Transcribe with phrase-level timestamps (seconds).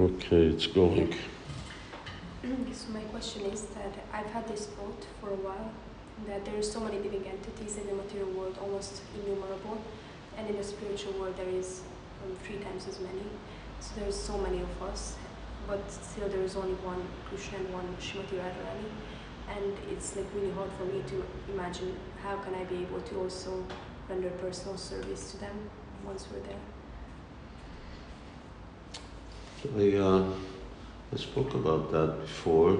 [0.00, 1.12] Okay, it's going.
[2.72, 5.72] So my question is that I've had this thought for a while
[6.28, 9.82] that there are so many living entities in the material world, almost innumerable,
[10.36, 11.82] and in the spiritual world there is
[12.24, 13.26] um, three times as many.
[13.80, 15.16] So there's so many of us,
[15.66, 18.90] but still there is only one Krishna and one Srimati Radharani,
[19.50, 23.18] and it's like really hard for me to imagine how can I be able to
[23.22, 23.64] also
[24.08, 25.58] render personal service to them
[26.06, 26.77] once we're there.
[29.64, 30.24] I, uh,
[31.12, 32.78] I spoke about that before.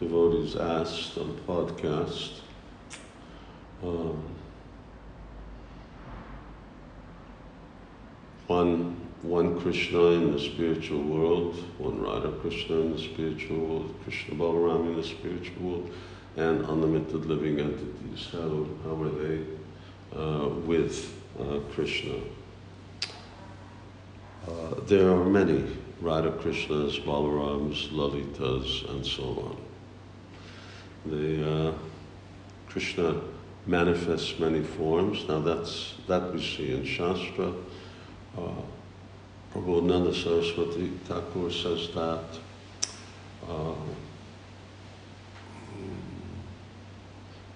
[0.00, 2.40] Devotees asked on podcast.
[3.82, 4.24] Um,
[8.46, 14.36] one, one Krishna in the spiritual world, one Radha Krishna in the spiritual world, Krishna
[14.36, 15.90] Balaram in the spiritual world,
[16.36, 18.28] and unlimited living entities.
[18.32, 19.44] How, how are they
[20.16, 22.14] uh, with uh, Krishna?
[24.46, 25.64] Uh, there are many
[26.00, 31.10] Radha Krishnas, Balarams, Lalitas, and so on.
[31.10, 31.72] The uh,
[32.68, 33.22] Krishna
[33.66, 35.26] manifests many forms.
[35.28, 37.54] Now that's that we see in Shastra.
[38.36, 38.62] Uh,
[39.54, 42.24] Prabodhananda Saraswati Thakur says that.
[43.48, 43.74] Uh,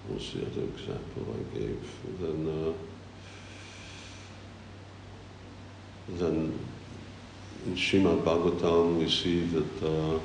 [0.07, 1.91] what's the other example I gave?
[2.19, 2.73] Then, uh,
[6.17, 6.59] then
[7.65, 10.19] in Srimad Bhagavatam, we see that uh,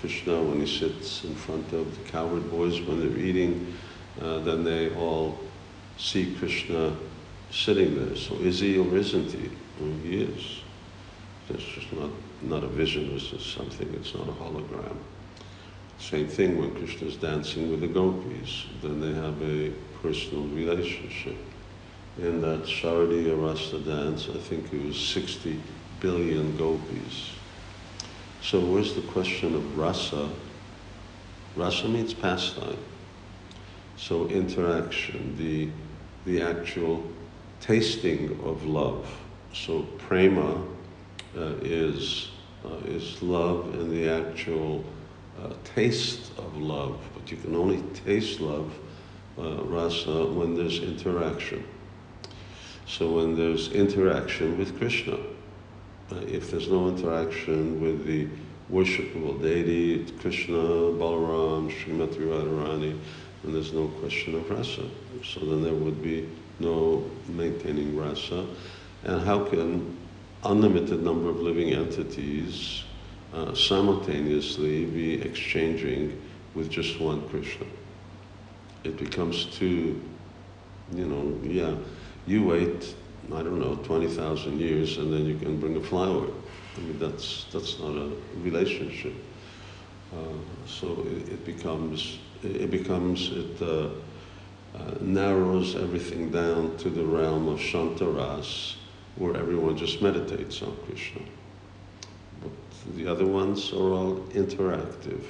[0.00, 3.74] Krishna, when he sits in front of the cowherd boys when they're eating,
[4.20, 5.38] uh, then they all
[5.98, 6.94] see Krishna
[7.50, 8.16] sitting there.
[8.16, 9.50] So is he or isn't he?
[9.80, 10.60] Well, he is.
[11.48, 12.10] It's just not,
[12.42, 14.96] not a vision, it's just something, it's not a hologram.
[15.98, 19.70] Same thing when Krishna's dancing with the gopis, then they have a
[20.02, 21.36] personal relationship
[22.18, 25.60] in that Sharadiya Rasa dance, I think it was 60
[26.00, 27.32] billion gopis.
[28.42, 30.28] So where's the question of rasa?
[31.56, 32.76] Rasa means pastime.
[33.96, 35.70] So interaction, the,
[36.26, 37.04] the actual
[37.60, 39.08] tasting of love.
[39.54, 40.60] So prema
[41.36, 42.30] uh, is,
[42.64, 44.84] uh, is love in the actual
[45.40, 48.72] uh, taste of love, but you can only taste love,
[49.38, 51.64] uh, rasa, when there's interaction.
[52.86, 55.18] So when there's interaction with Krishna,
[56.10, 58.28] if there's no interaction with the
[58.70, 62.98] worshipable deity, Krishna, Balaram, Srimati Radharani,
[63.42, 64.84] then there's no question of rasa.
[65.24, 66.28] So then there would be
[66.58, 68.46] no maintaining rasa.
[69.04, 69.96] And how can
[70.44, 72.84] unlimited number of living entities
[73.32, 76.20] uh, simultaneously be exchanging
[76.54, 77.66] with just one Krishna?
[78.84, 80.00] It becomes too,
[80.94, 81.74] you know, yeah
[82.26, 82.94] you wait,
[83.32, 86.26] I don't know, 20,000 years and then you can bring a flower.
[86.76, 89.14] I mean, that's, that's not a relationship.
[90.12, 90.16] Uh,
[90.66, 93.88] so it, it, becomes, it becomes, it uh,
[94.74, 98.76] uh, narrows everything down to the realm of Shantaras,
[99.16, 101.22] where everyone just meditates on Krishna.
[102.42, 102.52] But
[102.96, 105.22] the other ones are all interactive.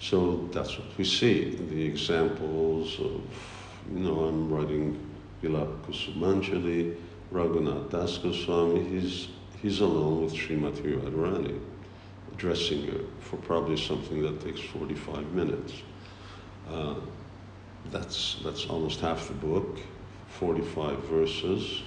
[0.00, 3.20] So that's what we see, the examples of,
[3.92, 5.07] you know, I'm writing
[5.42, 6.96] Vilapa Kusumanjali,
[7.32, 9.28] Raghunath Das Goswami, he's,
[9.60, 11.60] he's alone with Srimati Radharani,
[12.32, 15.82] addressing her for probably something that takes 45 minutes.
[16.68, 16.94] Uh,
[17.90, 19.78] that's, that's almost half the book,
[20.28, 21.82] 45 verses.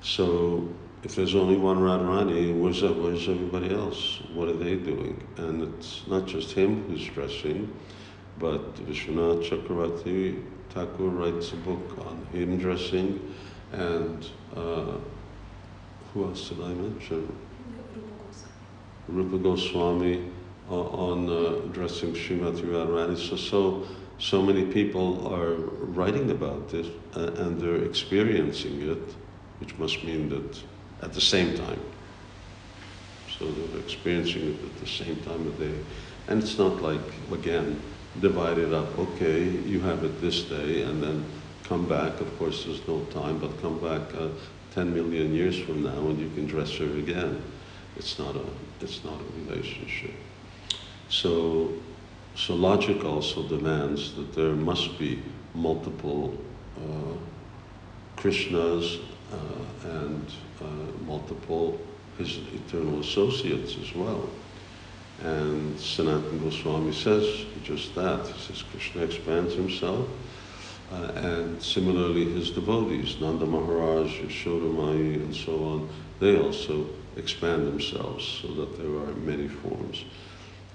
[0.00, 0.68] So
[1.02, 4.20] if there's only one Radharani, where's, where's everybody else?
[4.32, 5.22] What are they doing?
[5.36, 7.72] And it's not just him who's dressing,
[8.38, 13.34] but Vishwanath Chakravarti Thakur writes a book on hymn dressing,
[13.72, 14.92] and uh,
[16.12, 17.36] who else did I mention?
[19.08, 20.30] Rupa Goswami
[20.70, 23.16] uh, on uh, dressing Srimati Radharani.
[23.16, 23.86] So, so,
[24.18, 29.14] so many people are writing about this uh, and they're experiencing it,
[29.60, 30.62] which must mean that
[31.02, 31.80] at the same time.
[33.38, 35.74] So they're experiencing it at the same time of day.
[36.26, 37.00] And it's not like,
[37.32, 37.80] again,
[38.20, 38.98] divide it up.
[38.98, 41.24] Okay, you have it this day, and then
[41.64, 42.20] come back.
[42.20, 44.28] Of course, there's no time, but come back uh,
[44.74, 47.42] 10 million years from now, and you can dress her again.
[47.96, 48.44] It's not a
[48.80, 50.12] it's not a relationship.
[51.08, 51.72] So,
[52.36, 55.22] so logic also demands that there must be
[55.54, 56.36] multiple
[56.76, 59.00] uh, Krishnas
[59.32, 60.64] uh, and uh,
[61.06, 61.80] multiple
[62.18, 64.28] his eternal associates as well.
[65.22, 68.26] And Sanatana Goswami says just that.
[68.26, 70.08] He says Krishna expands himself.
[70.90, 75.88] Uh, and similarly his devotees, Nanda Maharaj, Yashoda Mai, and so on,
[76.18, 76.86] they also
[77.16, 80.04] expand themselves so that there are many forms.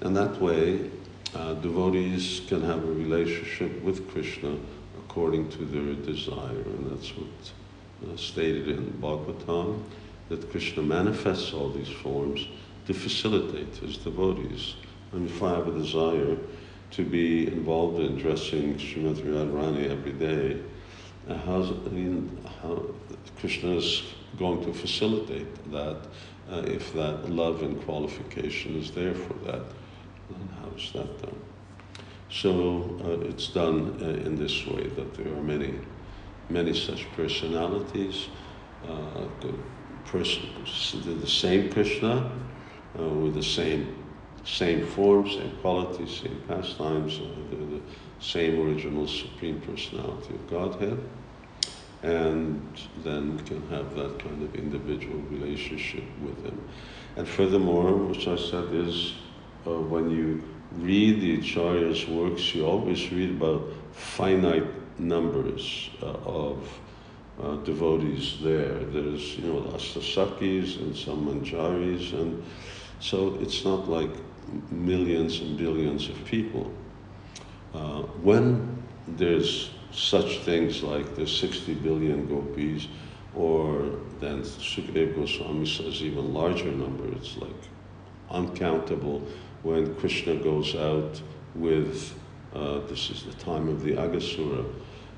[0.01, 0.91] And that way,
[1.33, 4.55] uh, devotees can have a relationship with Krishna
[4.99, 9.81] according to their desire, and that's what uh, stated in Bhagavatam,
[10.29, 12.47] that Krishna manifests all these forms
[12.85, 14.75] to facilitate his devotees.
[15.11, 16.37] And if I have a desire
[16.91, 20.59] to be involved in dressing Srimati Radharani every day,
[21.29, 22.83] uh, how's, I mean, how,
[23.39, 24.03] Krishna is
[24.37, 25.97] going to facilitate that
[26.51, 29.63] uh, if that love and qualification is there for that.
[30.29, 31.39] And how is that done?
[32.29, 35.79] So uh, it's done uh, in this way that there are many,
[36.49, 38.27] many such personalities.
[38.87, 39.53] Uh, the,
[40.05, 40.43] person,
[41.21, 42.29] the same Krishna
[42.99, 43.95] uh, with the same
[44.45, 47.81] same form, same qualities, same pastimes, uh, the, the
[48.19, 50.99] same original supreme personality of Godhead,
[52.01, 52.61] and
[53.03, 56.61] then we can have that kind of individual relationship with Him.
[57.15, 59.13] And furthermore, which I said is
[59.65, 60.43] uh, when you
[60.79, 63.63] read the Acharya's works, you always read about
[63.93, 64.67] finite
[64.99, 66.67] numbers uh, of
[67.41, 68.79] uh, devotees there.
[68.79, 72.43] There's, you know, Ashtasakhis and some Manjaris, and
[73.03, 74.11] so it's not like
[74.71, 76.71] millions and billions of people.
[77.73, 82.87] Uh, when there's such things like the 60 billion gopis,
[83.35, 87.51] or then Sukadeva Goswami says even larger number, it's like
[88.31, 89.21] uncountable
[89.63, 91.21] when Krishna goes out
[91.55, 92.17] with,
[92.55, 94.65] uh, this is the time of the Aghasura,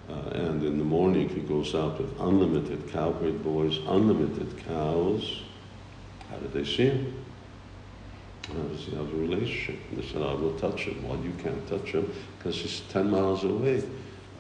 [0.10, 5.44] uh, and in the morning he goes out with unlimited cowherd boys, unlimited cows.
[6.32, 7.26] How did they see him?
[8.54, 9.80] Does he have a relationship?
[9.90, 11.08] And they said, I will touch him.
[11.08, 13.84] Well, you can't touch him because he's 10 miles away.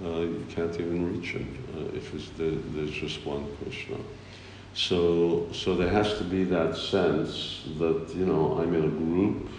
[0.03, 3.97] Uh, you can't even reach him uh, if the, there's just one Krishna.
[4.73, 9.49] So, so there has to be that sense that, you know, I'm in a group,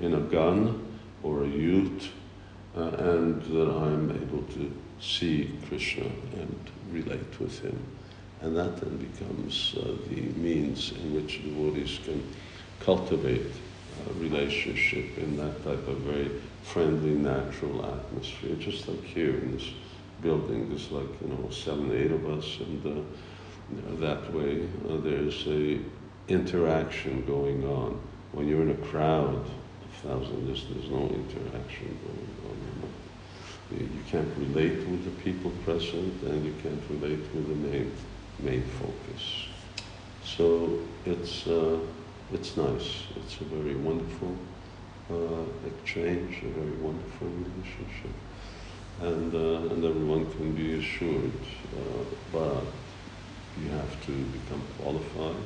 [0.00, 0.86] in a gun
[1.22, 2.10] or a youth,
[2.76, 4.70] uh, and that I'm able to
[5.00, 6.04] see Krishna
[6.34, 7.78] and relate with him.
[8.42, 12.22] And that then becomes uh, the means in which devotees can
[12.80, 13.50] cultivate
[14.18, 16.30] relationship in that type of very
[16.62, 18.56] friendly, natural atmosphere.
[18.56, 19.70] Just like here in this
[20.22, 24.68] building, there's like, you know, seven, eight of us, and uh, you know, that way
[24.88, 25.80] uh, there's a
[26.28, 28.00] interaction going on.
[28.32, 33.78] When you're in a crowd, a thousand, there's, there's no interaction going on.
[33.78, 37.92] You, you can't relate with the people present, and you can't relate with the main,
[38.40, 39.46] main focus.
[40.24, 41.78] So it's, uh,
[42.32, 43.04] it's nice.
[43.16, 44.36] It's a very wonderful
[45.10, 48.14] uh, exchange, a very wonderful relationship.
[49.00, 51.32] And, uh, and everyone can be assured,
[51.76, 52.64] uh, but
[53.60, 55.42] you have to become qualified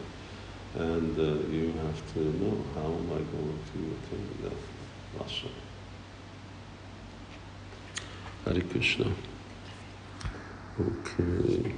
[0.76, 1.22] and uh,
[1.52, 5.46] you have to know how am I going to attain that rasa.
[8.44, 9.06] Hare Krishna.
[10.80, 11.74] Okay.